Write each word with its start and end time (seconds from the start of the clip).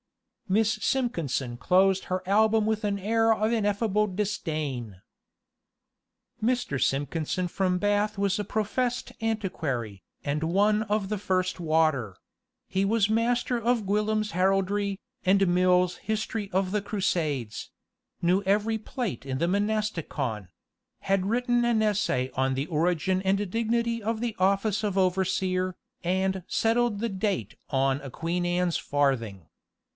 Miss 0.49 0.79
Simpkinson 0.81 1.55
closed 1.57 2.05
her 2.05 2.27
album 2.27 2.65
with 2.65 2.83
an 2.83 2.97
air 2.99 3.33
of 3.33 3.53
ineffable 3.53 4.07
disdain. 4.07 5.01
Mr. 6.43 6.83
Simpkinson 6.83 7.47
from 7.47 7.77
Bath 7.77 8.17
was 8.17 8.37
a 8.39 8.43
professed 8.43 9.13
antiquary, 9.21 10.01
and 10.25 10.43
one 10.43 10.83
of 10.89 11.07
the 11.07 11.19
first 11.19 11.59
water; 11.61 12.17
he 12.67 12.83
was 12.83 13.09
master 13.11 13.57
of 13.61 13.85
Gwillim's 13.85 14.31
Heraldry, 14.31 14.99
and 15.23 15.47
Mill's 15.47 15.97
History 15.97 16.49
of 16.51 16.71
the 16.71 16.81
Crusades; 16.81 17.69
knew 18.21 18.41
every 18.41 18.79
plate 18.79 19.25
in 19.25 19.37
the 19.37 19.47
Monasticon; 19.47 20.49
had 21.01 21.27
written 21.27 21.63
an 21.63 21.81
essay 21.81 22.29
on 22.33 22.55
the 22.55 22.65
origin 22.67 23.21
and 23.21 23.49
dignity 23.51 24.01
of 24.03 24.19
the 24.19 24.35
office 24.39 24.83
of 24.83 24.97
overseer, 24.97 25.75
and 26.03 26.43
settled 26.47 26.99
the 26.99 27.09
date 27.09 27.55
on 27.69 28.01
a 28.01 28.09
Queen 28.09 28.45
Anne's 28.47 28.77
farthing. 28.77 29.45